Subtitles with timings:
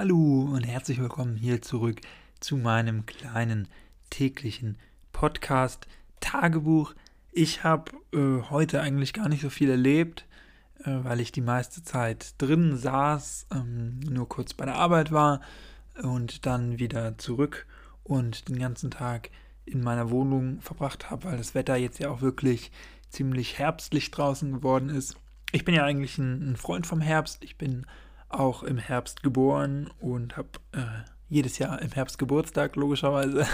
[0.00, 2.00] Hallo und herzlich willkommen hier zurück
[2.40, 3.68] zu meinem kleinen
[4.08, 4.78] täglichen
[5.12, 5.86] Podcast
[6.20, 6.94] Tagebuch.
[7.32, 10.24] Ich habe äh, heute eigentlich gar nicht so viel erlebt,
[10.84, 15.42] äh, weil ich die meiste Zeit drin saß, ähm, nur kurz bei der Arbeit war
[16.02, 17.66] und dann wieder zurück
[18.02, 19.28] und den ganzen Tag
[19.66, 22.72] in meiner Wohnung verbracht habe, weil das Wetter jetzt ja auch wirklich
[23.10, 25.16] ziemlich herbstlich draußen geworden ist.
[25.52, 27.44] Ich bin ja eigentlich ein, ein Freund vom Herbst.
[27.44, 27.84] Ich bin
[28.30, 30.80] auch im Herbst geboren und habe äh,
[31.28, 33.46] jedes Jahr im Herbst Geburtstag, logischerweise.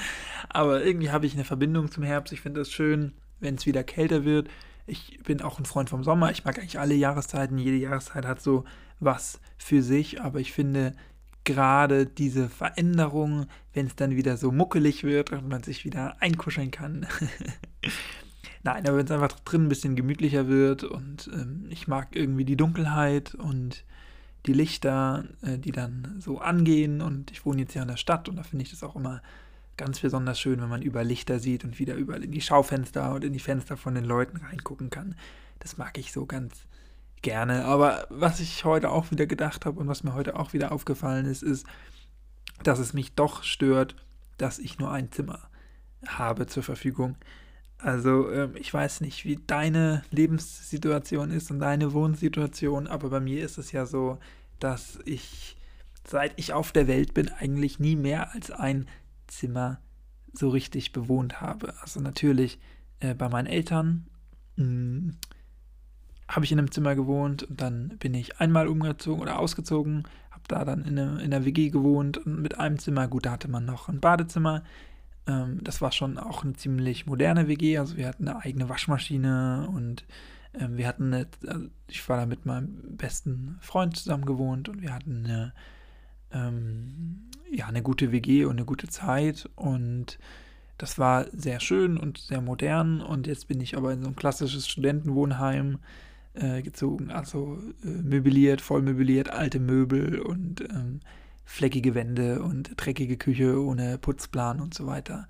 [0.48, 2.32] Aber irgendwie habe ich eine Verbindung zum Herbst.
[2.32, 4.48] Ich finde es schön, wenn es wieder kälter wird.
[4.86, 6.30] Ich bin auch ein Freund vom Sommer.
[6.30, 7.58] Ich mag eigentlich alle Jahreszeiten.
[7.58, 8.64] Jede Jahreszeit hat so
[9.00, 10.20] was für sich.
[10.20, 10.94] Aber ich finde
[11.44, 16.70] gerade diese Veränderung, wenn es dann wieder so muckelig wird und man sich wieder einkuscheln
[16.70, 17.06] kann.
[18.62, 22.46] Nein, aber wenn es einfach drin ein bisschen gemütlicher wird und ähm, ich mag irgendwie
[22.46, 23.84] die Dunkelheit und
[24.46, 27.00] die Lichter, äh, die dann so angehen.
[27.00, 29.22] Und ich wohne jetzt ja in der Stadt und da finde ich das auch immer
[29.76, 33.24] ganz besonders schön, wenn man über Lichter sieht und wieder überall in die Schaufenster und
[33.24, 35.16] in die Fenster von den Leuten reingucken kann.
[35.58, 36.66] Das mag ich so ganz
[37.22, 37.64] gerne.
[37.64, 41.26] Aber was ich heute auch wieder gedacht habe und was mir heute auch wieder aufgefallen
[41.26, 41.66] ist, ist,
[42.62, 43.96] dass es mich doch stört,
[44.38, 45.40] dass ich nur ein Zimmer
[46.06, 47.16] habe zur Verfügung.
[47.78, 53.44] Also ähm, ich weiß nicht, wie deine Lebenssituation ist und deine Wohnsituation, aber bei mir
[53.44, 54.18] ist es ja so,
[54.58, 55.56] dass ich,
[56.06, 58.86] seit ich auf der Welt bin, eigentlich nie mehr als ein
[59.26, 59.80] Zimmer
[60.32, 61.74] so richtig bewohnt habe.
[61.80, 62.58] Also natürlich
[63.00, 64.06] äh, bei meinen Eltern
[64.56, 65.16] hm,
[66.28, 70.44] habe ich in einem Zimmer gewohnt und dann bin ich einmal umgezogen oder ausgezogen, habe
[70.48, 73.48] da dann in, eine, in einer WG gewohnt und mit einem Zimmer, gut, da hatte
[73.48, 74.62] man noch ein Badezimmer
[75.26, 77.78] ähm, das war schon auch eine ziemlich moderne WG.
[77.78, 80.04] Also wir hatten eine eigene Waschmaschine und
[80.58, 84.94] wir hatten eine, also ich war da mit meinem besten Freund zusammen gewohnt und wir
[84.94, 85.52] hatten eine,
[86.32, 90.18] ähm, ja, eine gute WG und eine gute Zeit und
[90.78, 94.16] das war sehr schön und sehr modern und jetzt bin ich aber in so ein
[94.16, 95.78] klassisches Studentenwohnheim
[96.34, 101.00] äh, gezogen, also äh, möbliert, voll möbliert, alte Möbel und ähm,
[101.44, 105.28] fleckige Wände und dreckige Küche ohne Putzplan und so weiter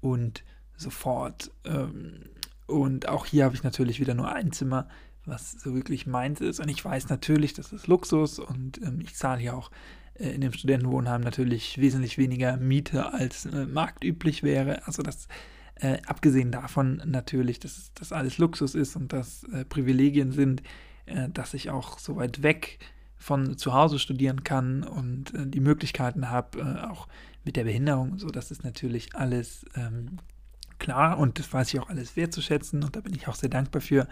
[0.00, 0.44] und
[0.76, 1.50] so fort.
[1.64, 2.20] Ähm,
[2.66, 4.88] und auch hier habe ich natürlich wieder nur ein Zimmer,
[5.24, 6.60] was so wirklich meins ist.
[6.60, 9.70] Und ich weiß natürlich, das ist Luxus und ähm, ich zahle hier auch
[10.14, 14.86] äh, in dem Studentenwohnheim natürlich wesentlich weniger Miete als äh, marktüblich wäre.
[14.86, 15.28] Also das
[15.76, 20.62] äh, abgesehen davon natürlich, dass das alles Luxus ist und dass äh, Privilegien sind,
[21.06, 22.78] äh, dass ich auch so weit weg
[23.16, 27.08] von zu Hause studieren kann und äh, die Möglichkeiten habe, auch
[27.44, 30.18] mit der Behinderung so, das ist natürlich alles ähm,
[30.78, 33.80] klar und das weiß ich auch alles wertzuschätzen und da bin ich auch sehr dankbar
[33.80, 34.08] für.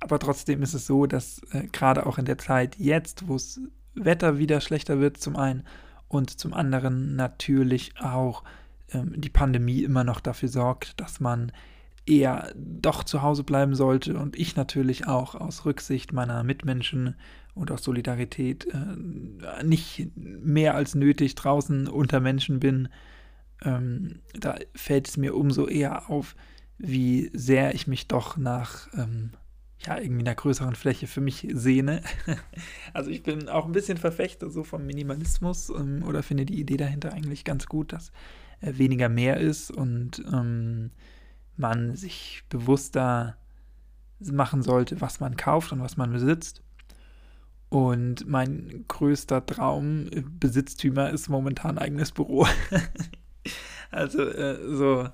[0.00, 3.60] Aber trotzdem ist es so, dass äh, gerade auch in der Zeit jetzt, wo das
[3.94, 5.64] Wetter wieder schlechter wird, zum einen
[6.08, 8.44] und zum anderen natürlich auch
[8.92, 11.52] ähm, die Pandemie immer noch dafür sorgt, dass man
[12.04, 17.16] eher doch zu Hause bleiben sollte und ich natürlich auch aus Rücksicht meiner Mitmenschen
[17.54, 22.88] und aus Solidarität äh, nicht mehr als nötig draußen unter Menschen bin,
[23.64, 26.36] ähm, da fällt es mir umso eher auf,
[26.78, 29.30] wie sehr ich mich doch nach ähm,
[29.78, 32.02] ja, irgendwie einer größeren Fläche für mich sehne.
[32.92, 36.76] also ich bin auch ein bisschen Verfechter so vom Minimalismus ähm, oder finde die Idee
[36.76, 38.10] dahinter eigentlich ganz gut, dass
[38.60, 40.90] äh, weniger mehr ist und ähm,
[41.56, 43.36] man sich bewusster
[44.18, 46.62] machen sollte, was man kauft und was man besitzt.
[47.68, 52.46] Und mein größter Traum, äh, Besitztümer, ist momentan eigenes Büro.
[53.90, 55.08] also äh, so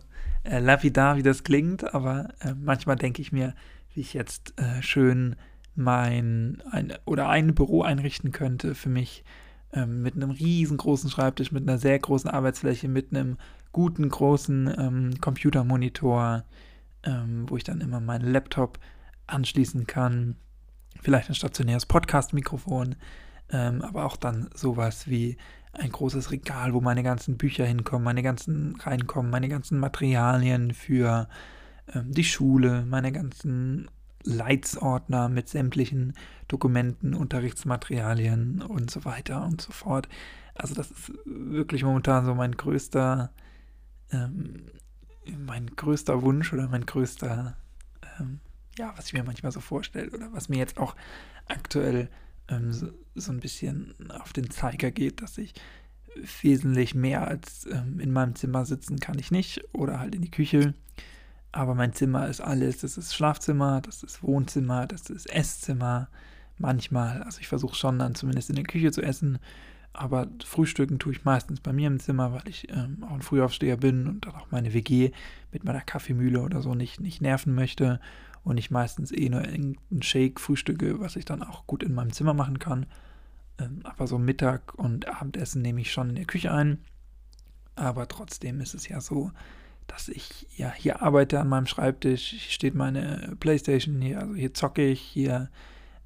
[0.44, 3.54] äh, lapidar, wie das klingt, aber äh, manchmal denke ich mir,
[3.94, 5.36] wie ich jetzt äh, schön
[5.74, 9.24] mein ein, oder ein Büro einrichten könnte für mich
[9.72, 13.38] ähm, mit einem riesengroßen Schreibtisch, mit einer sehr großen Arbeitsfläche, mit einem
[13.72, 16.44] guten großen ähm, Computermonitor,
[17.04, 18.78] ähm, wo ich dann immer meinen Laptop
[19.26, 20.36] anschließen kann.
[21.00, 22.96] Vielleicht ein stationäres Podcast-Mikrofon,
[23.50, 25.38] ähm, aber auch dann sowas wie
[25.72, 31.28] ein großes Regal, wo meine ganzen Bücher hinkommen, meine ganzen reinkommen, meine ganzen Materialien für
[31.94, 33.90] ähm, die Schule, meine ganzen
[34.24, 36.14] Leitsordner mit sämtlichen
[36.48, 40.08] Dokumenten, Unterrichtsmaterialien und so weiter und so fort.
[40.54, 43.32] Also das ist wirklich momentan so mein größter,
[44.12, 44.66] ähm,
[45.46, 47.56] mein größter Wunsch oder mein größter
[48.20, 48.40] ähm,
[48.78, 50.96] ja, was ich mir manchmal so vorstelle oder was mir jetzt auch
[51.48, 52.08] aktuell
[52.52, 55.54] ähm, so, so, ein bisschen auf den Zeiger geht, dass ich
[56.42, 60.30] wesentlich mehr als ähm, in meinem Zimmer sitzen kann ich nicht oder halt in die
[60.30, 60.74] Küche.
[61.52, 62.78] Aber mein Zimmer ist alles.
[62.78, 66.08] Das ist Schlafzimmer, das ist Wohnzimmer, das ist Esszimmer.
[66.58, 69.38] Manchmal, also ich versuche schon dann zumindest in der Küche zu essen.
[69.94, 73.76] Aber frühstücken tue ich meistens bei mir im Zimmer, weil ich ähm, auch ein Frühaufsteher
[73.76, 75.10] bin und dann auch meine WG
[75.52, 78.00] mit meiner Kaffeemühle oder so nicht, nicht nerven möchte
[78.44, 82.12] und ich meistens eh nur irgendeinen Shake frühstücke, was ich dann auch gut in meinem
[82.12, 82.86] Zimmer machen kann.
[83.58, 86.78] Ähm, aber so Mittag und Abendessen nehme ich schon in der Küche ein.
[87.74, 89.30] Aber trotzdem ist es ja so,
[89.86, 92.30] dass ich ja hier arbeite an meinem Schreibtisch.
[92.30, 95.50] Hier steht meine Playstation, hier, also hier zocke ich, hier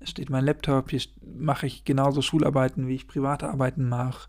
[0.02, 4.28] steht mein Laptop, hier mache ich genauso Schularbeiten, wie ich private Arbeiten mache,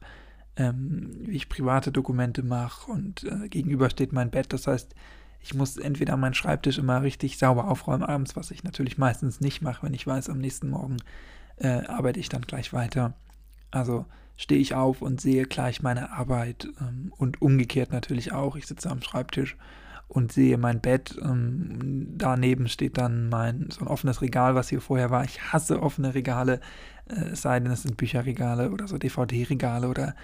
[0.55, 4.53] ähm, wie ich private Dokumente mache und äh, gegenüber steht mein Bett.
[4.53, 4.95] Das heißt,
[5.39, 9.61] ich muss entweder meinen Schreibtisch immer richtig sauber aufräumen abends, was ich natürlich meistens nicht
[9.61, 10.97] mache, wenn ich weiß, am nächsten Morgen
[11.57, 13.13] äh, arbeite ich dann gleich weiter.
[13.71, 14.05] Also
[14.35, 18.55] stehe ich auf und sehe gleich meine Arbeit ähm, und umgekehrt natürlich auch.
[18.55, 19.57] Ich sitze am Schreibtisch
[20.07, 21.17] und sehe mein Bett.
[21.21, 25.23] Ähm, daneben steht dann mein so ein offenes Regal, was hier vorher war.
[25.23, 26.61] Ich hasse offene Regale,
[27.07, 30.15] äh, sei denn, es sind Bücherregale oder so DVD-Regale oder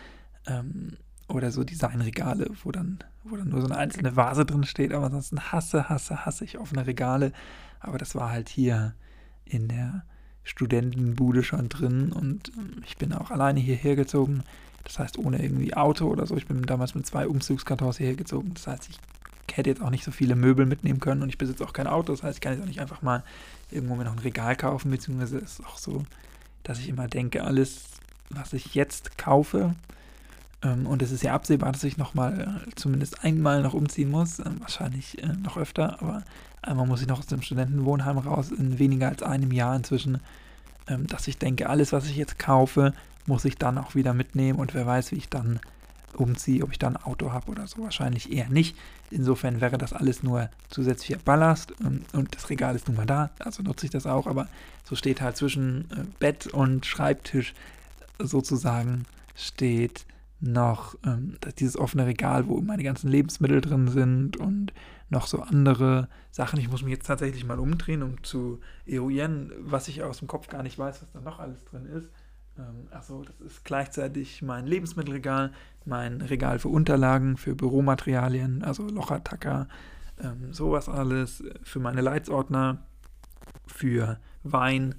[0.47, 0.97] ähm,
[1.33, 4.93] oder so Designregale, wo dann, wo dann nur so eine einzelne Vase drin steht.
[4.93, 7.33] Aber ansonsten hasse, hasse, hasse ich offene Regale.
[7.79, 8.93] Aber das war halt hier
[9.45, 10.03] in der
[10.43, 14.43] Studentenbude schon drin und ähm, ich bin auch alleine hierher gezogen.
[14.83, 16.35] Das heißt, ohne irgendwie Auto oder so.
[16.35, 18.51] Ich bin damals mit zwei Umzugskartons hierher gezogen.
[18.53, 18.99] Das heißt, ich
[19.53, 22.11] hätte jetzt auch nicht so viele Möbel mitnehmen können und ich besitze auch kein Auto.
[22.11, 23.23] Das heißt, ich kann jetzt auch nicht einfach mal
[23.71, 26.03] irgendwo mir noch ein Regal kaufen, beziehungsweise ist es auch so,
[26.63, 27.85] dass ich immer denke, alles,
[28.29, 29.75] was ich jetzt kaufe,
[30.63, 34.49] und es ist ja absehbar, dass ich nochmal äh, zumindest einmal noch umziehen muss, äh,
[34.59, 36.23] wahrscheinlich äh, noch öfter, aber
[36.61, 40.19] einmal muss ich noch aus dem Studentenwohnheim raus in weniger als einem Jahr inzwischen,
[40.87, 42.93] ähm, dass ich denke, alles, was ich jetzt kaufe,
[43.25, 45.59] muss ich dann auch wieder mitnehmen und wer weiß, wie ich dann
[46.13, 48.77] umziehe, ob ich dann ein Auto habe oder so, wahrscheinlich eher nicht.
[49.09, 53.31] Insofern wäre das alles nur zusätzlicher Ballast ähm, und das Regal ist nun mal da,
[53.39, 54.47] also nutze ich das auch, aber
[54.85, 55.87] so steht halt zwischen
[56.19, 57.53] Bett und Schreibtisch
[58.19, 59.05] sozusagen
[59.35, 60.05] steht
[60.43, 64.73] noch ähm, dieses offene Regal, wo meine ganzen Lebensmittel drin sind und
[65.09, 66.59] noch so andere Sachen.
[66.59, 70.47] Ich muss mich jetzt tatsächlich mal umdrehen, um zu eruieren, was ich aus dem Kopf
[70.47, 72.09] gar nicht weiß, was da noch alles drin ist.
[72.57, 75.53] Ähm, achso, das ist gleichzeitig mein Lebensmittelregal,
[75.85, 79.67] mein Regal für Unterlagen, für Büromaterialien, also Locher, Tacker,
[80.21, 82.85] ähm, sowas alles, für meine Leitsordner,
[83.65, 84.95] für Wein,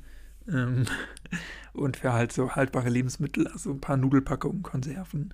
[0.48, 0.86] ähm,
[1.72, 5.32] und für halt so haltbare Lebensmittel, also ein paar Nudelpackungen, Konserven,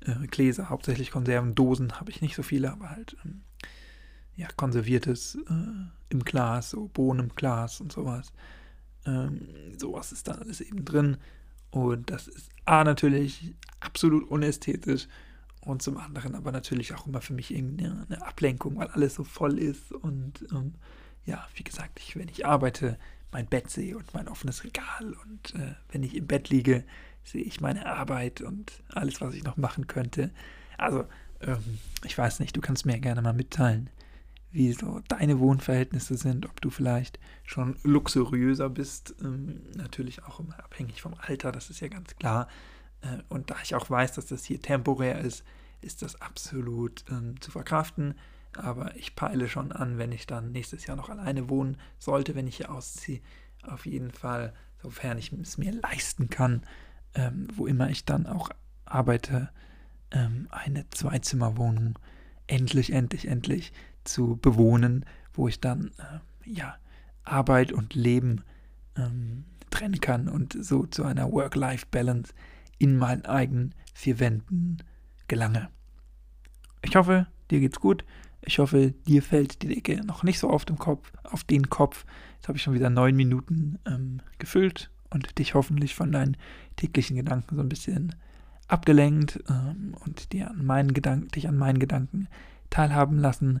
[0.00, 3.42] äh, Gläser, hauptsächlich Konserven, Dosen habe ich nicht so viele, aber halt ähm,
[4.36, 8.32] ja, konserviertes äh, im Glas, so Bohnen im Glas und sowas.
[9.06, 9.48] Ähm,
[9.78, 11.18] sowas ist da alles eben drin.
[11.70, 15.08] Und das ist A natürlich absolut unästhetisch
[15.60, 19.24] und zum anderen aber natürlich auch immer für mich irgendwie eine Ablenkung, weil alles so
[19.24, 19.92] voll ist.
[19.92, 20.74] Und ähm,
[21.26, 22.98] ja, wie gesagt, ich, wenn ich arbeite,
[23.34, 26.84] mein Bett sehe und mein offenes Regal und äh, wenn ich im Bett liege,
[27.24, 30.30] sehe ich meine Arbeit und alles, was ich noch machen könnte.
[30.78, 31.04] Also,
[31.40, 31.58] ähm,
[32.04, 33.90] ich weiß nicht, du kannst mir gerne mal mitteilen,
[34.52, 40.56] wie so deine Wohnverhältnisse sind, ob du vielleicht schon luxuriöser bist, ähm, natürlich auch immer
[40.62, 42.46] abhängig vom Alter, das ist ja ganz klar.
[43.00, 45.44] Äh, und da ich auch weiß, dass das hier temporär ist,
[45.80, 48.14] ist das absolut ähm, zu verkraften.
[48.56, 52.46] Aber ich peile schon an, wenn ich dann nächstes Jahr noch alleine wohnen sollte, wenn
[52.46, 53.20] ich hier ausziehe.
[53.62, 54.52] Auf jeden Fall,
[54.82, 56.62] sofern ich es mir leisten kann,
[57.14, 58.50] ähm, wo immer ich dann auch
[58.84, 59.50] arbeite,
[60.10, 61.98] ähm, eine Zweizimmerwohnung
[62.46, 63.72] endlich, endlich, endlich
[64.04, 66.76] zu bewohnen, wo ich dann äh, ja
[67.24, 68.44] Arbeit und Leben
[68.96, 72.32] ähm, trennen kann und so zu einer Work-Life-Balance
[72.78, 74.78] in meinen eigenen vier Wänden
[75.26, 75.68] gelange.
[76.82, 78.04] Ich hoffe, dir geht's gut.
[78.46, 82.04] Ich hoffe, dir fällt die Decke noch nicht so auf den Kopf, auf den Kopf.
[82.36, 86.36] Jetzt habe ich schon wieder neun Minuten ähm, gefüllt und dich hoffentlich von deinen
[86.76, 88.14] täglichen Gedanken so ein bisschen
[88.68, 92.28] abgelenkt ähm, und dir an meinen Gedanken, dich an meinen Gedanken
[92.70, 93.60] teilhaben lassen.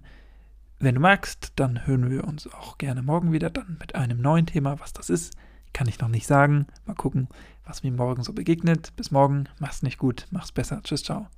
[0.80, 4.46] Wenn du magst, dann hören wir uns auch gerne morgen wieder, dann mit einem neuen
[4.46, 4.80] Thema.
[4.80, 5.34] Was das ist,
[5.72, 6.66] kann ich noch nicht sagen.
[6.84, 7.28] Mal gucken,
[7.64, 8.94] was mir morgen so begegnet.
[8.96, 10.82] Bis morgen, mach's nicht gut, mach's besser.
[10.82, 11.28] Tschüss, ciao.